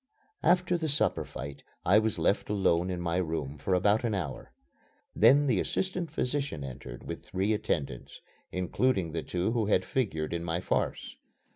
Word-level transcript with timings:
After 0.41 0.79
the 0.79 0.89
supper 0.89 1.23
fight 1.23 1.61
I 1.85 1.99
was 1.99 2.17
left 2.17 2.49
alone 2.49 2.89
in 2.89 2.99
my 2.99 3.17
room 3.17 3.59
for 3.59 3.75
about 3.75 4.03
an 4.03 4.15
hour. 4.15 4.51
Then 5.15 5.45
the 5.45 5.59
assistant 5.59 6.09
physician 6.09 6.63
entered 6.63 7.03
with 7.03 7.23
three 7.23 7.53
attendants, 7.53 8.19
including 8.51 9.11
the 9.11 9.21
two 9.21 9.51
who 9.51 9.67
had 9.67 9.85
figured 9.85 10.33
in 10.33 10.43
my 10.43 10.59
farce. 10.59 11.17